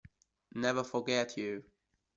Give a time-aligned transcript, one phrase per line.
[0.55, 1.63] Never Forget You